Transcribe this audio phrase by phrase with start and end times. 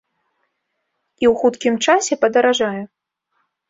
[1.25, 2.77] І ў хуткім часе падаражае.